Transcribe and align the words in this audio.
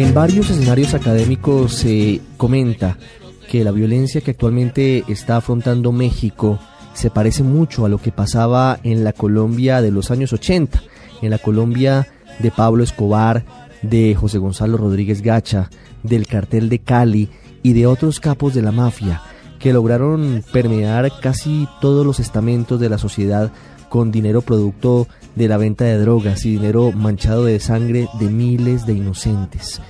En 0.00 0.14
varios 0.14 0.48
escenarios 0.48 0.94
académicos 0.94 1.74
se 1.74 2.22
comenta 2.38 2.96
que 3.50 3.62
la 3.64 3.70
violencia 3.70 4.22
que 4.22 4.30
actualmente 4.30 5.04
está 5.08 5.36
afrontando 5.36 5.92
México 5.92 6.58
se 6.94 7.10
parece 7.10 7.42
mucho 7.42 7.84
a 7.84 7.90
lo 7.90 7.98
que 7.98 8.10
pasaba 8.10 8.80
en 8.82 9.04
la 9.04 9.12
Colombia 9.12 9.82
de 9.82 9.90
los 9.90 10.10
años 10.10 10.32
80, 10.32 10.80
en 11.20 11.28
la 11.28 11.36
Colombia 11.36 12.06
de 12.38 12.50
Pablo 12.50 12.82
Escobar, 12.82 13.44
de 13.82 14.14
José 14.14 14.38
Gonzalo 14.38 14.78
Rodríguez 14.78 15.20
Gacha, 15.20 15.68
del 16.02 16.26
cartel 16.26 16.70
de 16.70 16.78
Cali 16.78 17.28
y 17.62 17.74
de 17.74 17.86
otros 17.86 18.20
capos 18.20 18.54
de 18.54 18.62
la 18.62 18.72
mafia 18.72 19.20
que 19.58 19.74
lograron 19.74 20.42
permear 20.50 21.12
casi 21.20 21.68
todos 21.82 22.06
los 22.06 22.20
estamentos 22.20 22.80
de 22.80 22.88
la 22.88 22.96
sociedad 22.96 23.52
con 23.90 24.10
dinero 24.10 24.40
producto 24.40 25.06
de 25.34 25.48
la 25.48 25.58
venta 25.58 25.84
de 25.84 25.98
drogas 25.98 26.46
y 26.46 26.52
dinero 26.52 26.92
manchado 26.92 27.44
de 27.44 27.60
sangre 27.60 28.08
de 28.18 28.30
miles 28.30 28.86
de 28.86 28.94
inocentes. 28.94 29.82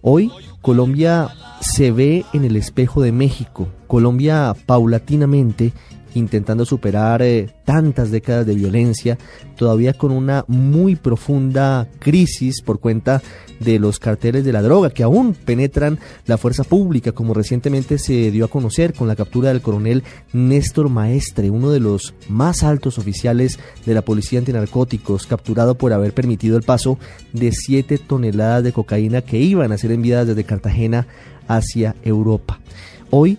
Hoy 0.00 0.30
Colombia 0.62 1.28
se 1.60 1.90
ve 1.90 2.24
en 2.32 2.44
el 2.44 2.56
espejo 2.56 3.02
de 3.02 3.12
México. 3.12 3.68
Colombia 3.86 4.54
paulatinamente 4.64 5.72
intentando 6.14 6.64
superar 6.64 7.22
eh, 7.22 7.48
tantas 7.64 8.10
décadas 8.10 8.46
de 8.46 8.54
violencia, 8.54 9.18
todavía 9.56 9.92
con 9.94 10.10
una 10.10 10.44
muy 10.48 10.96
profunda 10.96 11.88
crisis 11.98 12.62
por 12.62 12.80
cuenta 12.80 13.22
de 13.60 13.78
los 13.78 13.98
carteles 13.98 14.44
de 14.44 14.52
la 14.52 14.62
droga 14.62 14.90
que 14.90 15.02
aún 15.02 15.34
penetran 15.34 15.98
la 16.26 16.38
fuerza 16.38 16.64
pública, 16.64 17.12
como 17.12 17.34
recientemente 17.34 17.98
se 17.98 18.30
dio 18.30 18.44
a 18.44 18.48
conocer 18.48 18.92
con 18.92 19.08
la 19.08 19.16
captura 19.16 19.50
del 19.50 19.62
coronel 19.62 20.02
Néstor 20.32 20.88
Maestre, 20.88 21.50
uno 21.50 21.70
de 21.70 21.80
los 21.80 22.14
más 22.28 22.62
altos 22.62 22.98
oficiales 22.98 23.58
de 23.86 23.94
la 23.94 24.02
Policía 24.02 24.40
Antinarcóticos, 24.40 25.26
capturado 25.26 25.76
por 25.76 25.92
haber 25.92 26.12
permitido 26.12 26.56
el 26.56 26.62
paso 26.62 26.98
de 27.32 27.52
7 27.52 27.98
toneladas 27.98 28.64
de 28.64 28.72
cocaína 28.72 29.22
que 29.22 29.38
iban 29.38 29.72
a 29.72 29.78
ser 29.78 29.92
enviadas 29.92 30.28
desde 30.28 30.44
Cartagena 30.44 31.06
hacia 31.48 31.94
Europa. 32.02 32.60
Hoy 33.10 33.38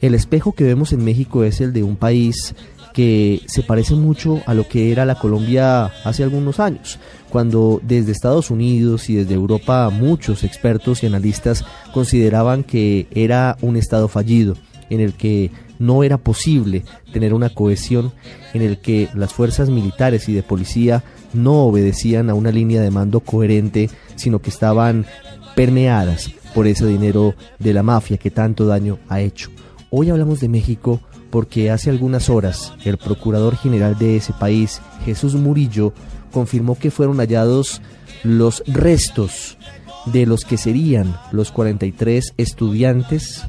el 0.00 0.14
espejo 0.14 0.52
que 0.52 0.64
vemos 0.64 0.92
en 0.92 1.04
México 1.04 1.44
es 1.44 1.60
el 1.60 1.72
de 1.72 1.82
un 1.82 1.96
país 1.96 2.54
que 2.92 3.42
se 3.46 3.62
parece 3.62 3.94
mucho 3.94 4.42
a 4.46 4.54
lo 4.54 4.66
que 4.66 4.90
era 4.90 5.04
la 5.04 5.18
Colombia 5.18 5.84
hace 6.04 6.22
algunos 6.22 6.58
años, 6.58 6.98
cuando 7.28 7.80
desde 7.82 8.12
Estados 8.12 8.50
Unidos 8.50 9.08
y 9.08 9.14
desde 9.14 9.34
Europa 9.34 9.88
muchos 9.90 10.42
expertos 10.42 11.02
y 11.02 11.06
analistas 11.06 11.64
consideraban 11.92 12.64
que 12.64 13.06
era 13.12 13.56
un 13.60 13.76
Estado 13.76 14.08
fallido, 14.08 14.56
en 14.90 15.00
el 15.00 15.14
que 15.14 15.50
no 15.78 16.02
era 16.02 16.18
posible 16.18 16.84
tener 17.12 17.34
una 17.34 17.50
cohesión, 17.50 18.12
en 18.52 18.62
el 18.62 18.78
que 18.78 19.08
las 19.14 19.32
fuerzas 19.32 19.70
militares 19.70 20.28
y 20.28 20.32
de 20.32 20.42
policía 20.42 21.04
no 21.32 21.66
obedecían 21.66 22.30
a 22.30 22.34
una 22.34 22.50
línea 22.50 22.82
de 22.82 22.90
mando 22.90 23.20
coherente, 23.20 23.90
sino 24.16 24.40
que 24.40 24.50
estaban 24.50 25.06
permeadas 25.54 26.30
por 26.54 26.66
ese 26.66 26.86
dinero 26.86 27.34
de 27.58 27.74
la 27.74 27.82
mafia 27.82 28.16
que 28.16 28.30
tanto 28.30 28.66
daño 28.66 28.98
ha 29.08 29.20
hecho. 29.20 29.50
Hoy 29.90 30.10
hablamos 30.10 30.40
de 30.40 30.50
México 30.50 31.00
porque 31.30 31.70
hace 31.70 31.88
algunas 31.88 32.28
horas 32.28 32.74
el 32.84 32.98
Procurador 32.98 33.56
General 33.56 33.96
de 33.96 34.16
ese 34.16 34.34
país, 34.34 34.82
Jesús 35.06 35.34
Murillo, 35.34 35.94
confirmó 36.30 36.78
que 36.78 36.90
fueron 36.90 37.18
hallados 37.18 37.80
los 38.22 38.62
restos 38.66 39.56
de 40.04 40.26
los 40.26 40.44
que 40.44 40.58
serían 40.58 41.16
los 41.32 41.52
43 41.52 42.34
estudiantes 42.36 43.46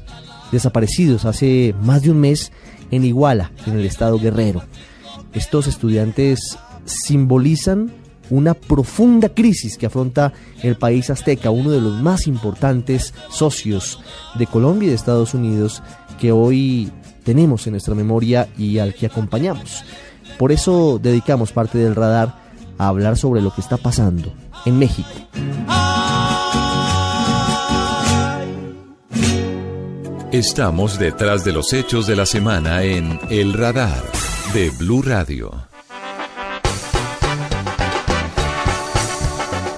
desaparecidos 0.50 1.26
hace 1.26 1.74
más 1.82 2.02
de 2.02 2.10
un 2.10 2.20
mes 2.20 2.52
en 2.90 3.04
Iguala, 3.04 3.52
en 3.66 3.78
el 3.78 3.84
estado 3.84 4.18
Guerrero. 4.18 4.62
Estos 5.34 5.66
estudiantes 5.66 6.58
simbolizan 6.86 7.92
una 8.30 8.54
profunda 8.54 9.28
crisis 9.28 9.76
que 9.76 9.86
afronta 9.86 10.32
el 10.62 10.76
país 10.76 11.10
azteca, 11.10 11.50
uno 11.50 11.70
de 11.70 11.80
los 11.80 12.00
más 12.00 12.26
importantes 12.26 13.12
socios 13.28 14.00
de 14.38 14.46
Colombia 14.46 14.86
y 14.86 14.90
de 14.90 14.96
Estados 14.96 15.34
Unidos 15.34 15.82
que 16.20 16.30
hoy 16.30 16.92
tenemos 17.24 17.66
en 17.66 17.72
nuestra 17.72 17.94
memoria 17.94 18.48
y 18.56 18.78
al 18.78 18.94
que 18.94 19.06
acompañamos. 19.06 19.84
Por 20.38 20.52
eso 20.52 21.00
dedicamos 21.02 21.52
parte 21.52 21.78
del 21.78 21.96
radar 21.96 22.34
a 22.78 22.88
hablar 22.88 23.16
sobre 23.16 23.42
lo 23.42 23.52
que 23.52 23.60
está 23.60 23.76
pasando 23.76 24.32
en 24.64 24.78
México. 24.78 25.08
Estamos 30.32 30.98
detrás 30.98 31.44
de 31.44 31.52
los 31.52 31.72
hechos 31.72 32.06
de 32.06 32.14
la 32.14 32.24
semana 32.24 32.84
en 32.84 33.18
El 33.30 33.52
Radar 33.52 34.00
de 34.54 34.70
Blue 34.70 35.02
Radio. 35.02 35.50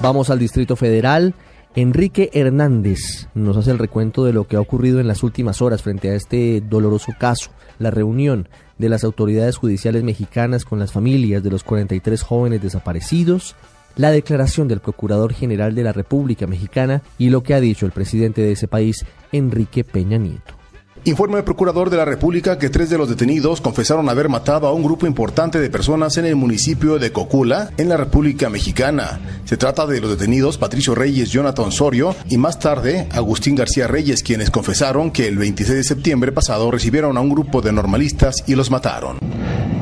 Vamos 0.02 0.28
al 0.28 0.38
Distrito 0.38 0.76
Federal. 0.76 1.34
Enrique 1.74 2.28
Hernández 2.34 3.28
nos 3.34 3.56
hace 3.56 3.70
el 3.70 3.78
recuento 3.78 4.26
de 4.26 4.34
lo 4.34 4.46
que 4.46 4.56
ha 4.56 4.60
ocurrido 4.60 5.00
en 5.00 5.08
las 5.08 5.22
últimas 5.22 5.62
horas 5.62 5.82
frente 5.82 6.10
a 6.10 6.14
este 6.14 6.60
doloroso 6.60 7.12
caso, 7.18 7.50
la 7.78 7.90
reunión 7.90 8.46
de 8.76 8.90
las 8.90 9.04
autoridades 9.04 9.56
judiciales 9.56 10.02
mexicanas 10.04 10.66
con 10.66 10.78
las 10.78 10.92
familias 10.92 11.42
de 11.42 11.50
los 11.50 11.64
43 11.64 12.20
jóvenes 12.22 12.60
desaparecidos, 12.60 13.56
la 13.96 14.10
declaración 14.10 14.68
del 14.68 14.80
Procurador 14.80 15.32
General 15.32 15.74
de 15.74 15.84
la 15.84 15.92
República 15.92 16.46
Mexicana 16.46 17.00
y 17.16 17.30
lo 17.30 17.42
que 17.42 17.54
ha 17.54 17.60
dicho 17.60 17.86
el 17.86 17.92
presidente 17.92 18.42
de 18.42 18.52
ese 18.52 18.68
país, 18.68 19.06
Enrique 19.32 19.82
Peña 19.82 20.18
Nieto. 20.18 20.61
Informa 21.04 21.38
el 21.38 21.42
procurador 21.42 21.90
de 21.90 21.96
la 21.96 22.04
República 22.04 22.58
que 22.58 22.70
tres 22.70 22.88
de 22.88 22.96
los 22.96 23.08
detenidos 23.08 23.60
confesaron 23.60 24.08
haber 24.08 24.28
matado 24.28 24.68
a 24.68 24.72
un 24.72 24.84
grupo 24.84 25.04
importante 25.04 25.58
de 25.58 25.68
personas 25.68 26.16
en 26.16 26.26
el 26.26 26.36
municipio 26.36 27.00
de 27.00 27.10
Cocula, 27.10 27.70
en 27.76 27.88
la 27.88 27.96
República 27.96 28.48
Mexicana. 28.48 29.18
Se 29.44 29.56
trata 29.56 29.84
de 29.84 30.00
los 30.00 30.10
detenidos 30.10 30.58
Patricio 30.58 30.94
Reyes, 30.94 31.30
Jonathan 31.30 31.72
Sorio 31.72 32.14
y 32.30 32.38
más 32.38 32.60
tarde 32.60 33.08
Agustín 33.10 33.56
García 33.56 33.88
Reyes, 33.88 34.22
quienes 34.22 34.52
confesaron 34.52 35.10
que 35.10 35.26
el 35.26 35.38
26 35.38 35.76
de 35.78 35.82
septiembre 35.82 36.30
pasado 36.30 36.70
recibieron 36.70 37.16
a 37.16 37.20
un 37.20 37.30
grupo 37.30 37.60
de 37.62 37.72
normalistas 37.72 38.44
y 38.46 38.54
los 38.54 38.70
mataron. 38.70 39.18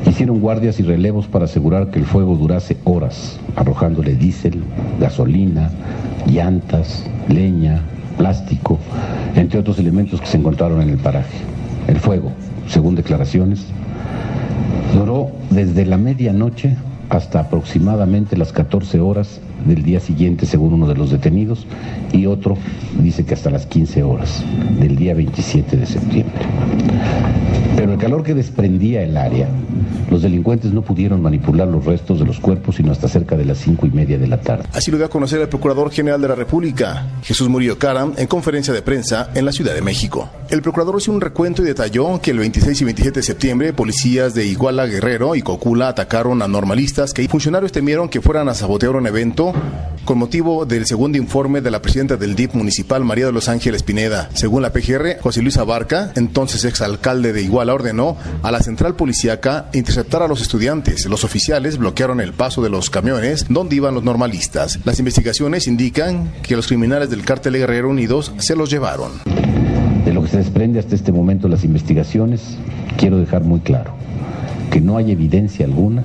Hicieron 0.07 0.39
guardias 0.39 0.79
y 0.79 0.83
relevos 0.83 1.27
para 1.27 1.45
asegurar 1.45 1.91
que 1.91 1.99
el 1.99 2.07
fuego 2.07 2.35
durase 2.35 2.77
horas, 2.83 3.39
arrojándole 3.55 4.15
diésel, 4.15 4.63
gasolina, 4.99 5.69
llantas, 6.25 7.05
leña, 7.29 7.83
plástico, 8.11 8.79
entre 9.35 9.59
otros 9.59 9.79
elementos 9.79 10.21
que 10.21 10.27
se 10.27 10.37
encontraron 10.37 10.81
en 10.81 10.89
el 10.89 10.97
paraje. 10.97 11.37
El 11.87 11.97
fuego, 11.97 12.31
según 12.67 12.95
declaraciones, 12.95 13.65
duró 14.93 15.31
desde 15.49 15.85
la 15.85 15.97
medianoche 15.97 16.75
hasta 17.09 17.41
aproximadamente 17.41 18.37
las 18.37 18.53
14 18.53 18.99
horas 18.99 19.41
del 19.65 19.83
día 19.83 19.99
siguiente, 19.99 20.45
según 20.45 20.73
uno 20.73 20.87
de 20.87 20.95
los 20.95 21.11
detenidos, 21.11 21.67
y 22.13 22.25
otro 22.25 22.57
dice 23.01 23.25
que 23.25 23.33
hasta 23.33 23.49
las 23.49 23.65
15 23.65 24.03
horas 24.03 24.43
del 24.79 24.95
día 24.95 25.13
27 25.13 25.77
de 25.77 25.85
septiembre. 25.85 26.41
Pero 27.81 27.93
el 27.93 27.97
calor 27.97 28.21
que 28.21 28.35
desprendía 28.35 29.01
el 29.01 29.17
área, 29.17 29.49
los 30.11 30.21
delincuentes 30.21 30.71
no 30.71 30.83
pudieron 30.83 31.19
manipular 31.19 31.67
los 31.67 31.83
restos 31.83 32.19
de 32.19 32.25
los 32.25 32.39
cuerpos 32.39 32.75
sino 32.75 32.91
hasta 32.91 33.07
cerca 33.07 33.35
de 33.35 33.43
las 33.43 33.57
cinco 33.57 33.87
y 33.87 33.89
media 33.89 34.19
de 34.19 34.27
la 34.27 34.39
tarde. 34.39 34.65
Así 34.71 34.91
lo 34.91 34.97
dio 34.97 35.07
a 35.07 35.09
conocer 35.09 35.41
el 35.41 35.49
Procurador 35.49 35.89
General 35.89 36.21
de 36.21 36.27
la 36.27 36.35
República, 36.35 37.07
Jesús 37.23 37.49
Murillo 37.49 37.79
Caram, 37.79 38.13
en 38.17 38.27
conferencia 38.27 38.71
de 38.71 38.83
prensa 38.83 39.31
en 39.33 39.45
la 39.45 39.51
Ciudad 39.51 39.73
de 39.73 39.81
México. 39.81 40.29
El 40.51 40.61
Procurador 40.61 40.95
hizo 40.99 41.11
un 41.11 41.21
recuento 41.21 41.63
y 41.63 41.65
detalló 41.65 42.21
que 42.21 42.29
el 42.29 42.37
26 42.37 42.81
y 42.81 42.85
27 42.85 43.19
de 43.21 43.23
septiembre, 43.23 43.73
policías 43.73 44.35
de 44.35 44.45
Iguala, 44.45 44.85
Guerrero 44.85 45.33
y 45.35 45.41
Cocula 45.41 45.87
atacaron 45.87 46.43
a 46.43 46.47
normalistas 46.47 47.13
que 47.13 47.27
funcionarios 47.27 47.71
temieron 47.71 48.09
que 48.09 48.21
fueran 48.21 48.47
a 48.47 48.53
sabotear 48.53 48.95
un 48.95 49.07
evento 49.07 49.53
con 50.05 50.17
motivo 50.17 50.65
del 50.65 50.85
segundo 50.85 51.17
informe 51.17 51.61
de 51.61 51.71
la 51.71 51.81
presidenta 51.81 52.17
del 52.17 52.35
DIP 52.35 52.53
municipal, 52.53 53.03
María 53.03 53.27
de 53.27 53.31
los 53.31 53.49
Ángeles 53.49 53.81
Pineda. 53.81 54.29
Según 54.33 54.61
la 54.61 54.73
PGR, 54.73 55.19
José 55.21 55.41
Luis 55.41 55.57
Abarca, 55.57 56.11
entonces 56.15 56.65
exalcalde 56.65 57.33
de 57.33 57.41
Iguala, 57.41 57.70
ordenó 57.73 58.17
a 58.43 58.51
la 58.51 58.61
central 58.61 58.95
policíaca 58.95 59.69
interceptar 59.73 60.21
a 60.21 60.27
los 60.27 60.41
estudiantes. 60.41 61.05
Los 61.05 61.23
oficiales 61.23 61.77
bloquearon 61.77 62.21
el 62.21 62.33
paso 62.33 62.61
de 62.61 62.69
los 62.69 62.89
camiones 62.89 63.45
donde 63.49 63.75
iban 63.75 63.93
los 63.93 64.03
normalistas. 64.03 64.79
Las 64.85 64.99
investigaciones 64.99 65.67
indican 65.67 66.31
que 66.43 66.55
los 66.55 66.67
criminales 66.67 67.09
del 67.09 67.23
cártel 67.25 67.53
Guerrero 67.53 67.89
Unidos 67.89 68.33
se 68.37 68.55
los 68.55 68.69
llevaron. 68.69 69.11
De 70.05 70.13
lo 70.13 70.23
que 70.23 70.29
se 70.29 70.37
desprende 70.37 70.79
hasta 70.79 70.95
este 70.95 71.11
momento 71.11 71.47
las 71.47 71.63
investigaciones, 71.63 72.57
quiero 72.97 73.17
dejar 73.17 73.43
muy 73.43 73.59
claro 73.59 73.93
que 74.71 74.81
no 74.81 74.97
hay 74.97 75.11
evidencia 75.11 75.65
alguna 75.65 76.03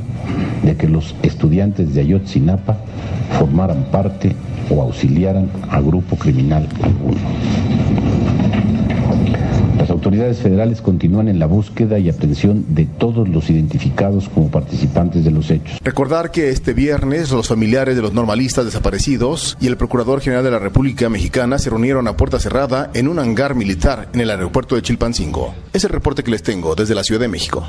de 0.63 0.77
que 0.77 0.89
los 0.89 1.15
estudiantes 1.23 1.95
de 1.95 2.01
Ayotzinapa 2.01 2.77
formaran 3.39 3.85
parte 3.93 4.35
o 4.69 4.83
auxiliaran 4.83 5.49
a 5.71 5.81
grupo 5.81 6.17
criminal 6.17 6.69
alguno. 6.83 7.21
Autoridades 10.07 10.39
federales 10.39 10.83
continúan 10.83 11.27
en 11.27 11.41
la 11.41 11.47
búsqueda 11.47 11.99
y 11.99 12.09
atención 12.09 12.65
de 12.69 12.85
todos 12.87 13.29
los 13.29 13.51
identificados 13.51 14.29
como 14.29 14.53
participantes 14.53 15.25
de 15.25 15.33
los 15.33 15.51
hechos. 15.51 15.81
Recordar 15.83 16.31
que 16.31 16.51
este 16.51 16.75
viernes 16.75 17.33
los 17.33 17.49
familiares 17.49 17.97
de 17.97 18.03
los 18.03 18.13
normalistas 18.13 18.67
desaparecidos 18.67 19.59
y 19.61 19.67
el 19.67 19.77
Procurador 19.77 20.21
General 20.21 20.45
de 20.45 20.53
la 20.53 20.61
República 20.61 21.09
Mexicana 21.09 21.59
se 21.59 21.71
reunieron 21.71 22.07
a 22.07 22.17
puerta 22.17 22.39
cerrada 22.39 22.89
en 22.95 23.09
un 23.09 23.19
hangar 23.19 23.57
militar 23.57 24.09
en 24.13 24.21
el 24.21 24.31
aeropuerto 24.31 24.77
de 24.77 24.83
Chilpancingo. 24.83 25.57
Es 25.73 25.83
el 25.83 25.91
reporte 25.91 26.23
que 26.23 26.31
les 26.31 26.45
tengo 26.45 26.77
desde 26.77 26.95
la 26.95 27.03
Ciudad 27.03 27.23
de 27.23 27.27
México. 27.27 27.67